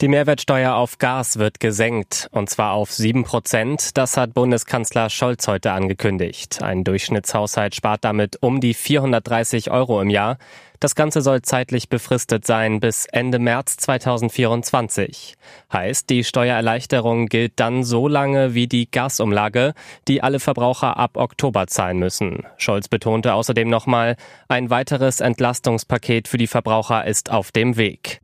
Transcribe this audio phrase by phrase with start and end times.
[0.00, 3.98] Die Mehrwertsteuer auf Gas wird gesenkt, und zwar auf 7 Prozent.
[3.98, 6.62] Das hat Bundeskanzler Scholz heute angekündigt.
[6.62, 10.38] Ein Durchschnittshaushalt spart damit um die 430 Euro im Jahr.
[10.78, 15.34] Das Ganze soll zeitlich befristet sein bis Ende März 2024.
[15.70, 19.74] Heißt, die Steuererleichterung gilt dann so lange wie die Gasumlage,
[20.08, 22.46] die alle Verbraucher ab Oktober zahlen müssen.
[22.56, 24.16] Scholz betonte außerdem nochmal,
[24.48, 28.22] ein weiteres Entlastungspaket für die Verbraucher ist auf dem Weg.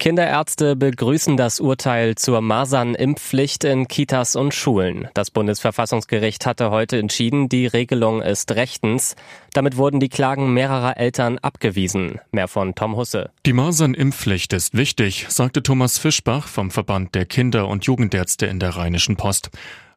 [0.00, 5.08] Kinderärzte begrüßen das Urteil zur Masernimpfpflicht in Kitas und Schulen.
[5.12, 9.14] Das Bundesverfassungsgericht hatte heute entschieden, die Regelung ist rechtens.
[9.52, 12.18] Damit wurden die Klagen mehrerer Eltern abgewiesen.
[12.32, 13.28] Mehr von Tom Husse.
[13.44, 18.70] Die Masernimpfpflicht ist wichtig, sagte Thomas Fischbach vom Verband der Kinder- und Jugendärzte in der
[18.70, 19.50] Rheinischen Post.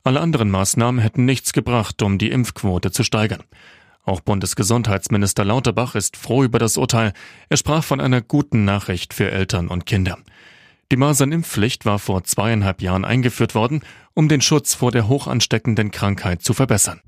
[0.03, 3.43] Alle anderen Maßnahmen hätten nichts gebracht, um die Impfquote zu steigern.
[4.05, 7.13] Auch Bundesgesundheitsminister Lauterbach ist froh über das Urteil.
[7.49, 10.17] Er sprach von einer guten Nachricht für Eltern und Kinder.
[10.91, 13.81] Die Masernimpfpflicht war vor zweieinhalb Jahren eingeführt worden,
[14.13, 17.01] um den Schutz vor der hochansteckenden Krankheit zu verbessern.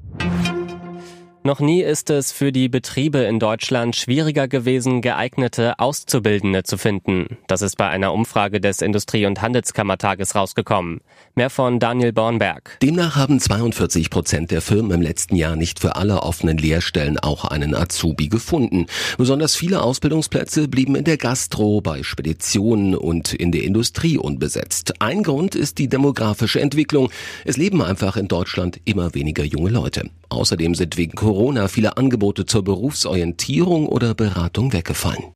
[1.45, 7.37] Noch nie ist es für die Betriebe in Deutschland schwieriger gewesen, geeignete Auszubildende zu finden.
[7.45, 11.02] Das ist bei einer Umfrage des Industrie- und Handelskammertages rausgekommen.
[11.35, 12.79] Mehr von Daniel Bornberg.
[12.81, 17.45] Demnach haben 42 Prozent der Firmen im letzten Jahr nicht für alle offenen Lehrstellen auch
[17.45, 18.87] einen Azubi gefunden.
[19.19, 24.99] Besonders viele Ausbildungsplätze blieben in der Gastro, bei Speditionen und in der Industrie unbesetzt.
[24.99, 27.11] Ein Grund ist die demografische Entwicklung.
[27.43, 30.09] Es leben einfach in Deutschland immer weniger junge Leute.
[30.30, 31.34] Außerdem sind wegen Corona
[31.67, 35.33] viele Angebote zur Berufsorientierung oder Beratung weggefallen.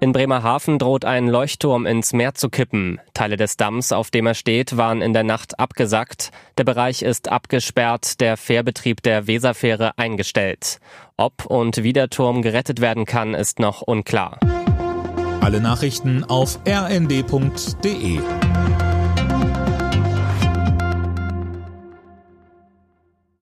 [0.00, 3.00] In Bremerhaven droht ein Leuchtturm ins Meer zu kippen.
[3.14, 6.30] Teile des Damms, auf dem er steht, waren in der Nacht abgesackt.
[6.58, 10.78] Der Bereich ist abgesperrt, der Fährbetrieb der Weserfähre eingestellt.
[11.16, 14.38] Ob und wie der Turm gerettet werden kann, ist noch unklar.
[15.40, 18.20] Alle Nachrichten auf rnd.de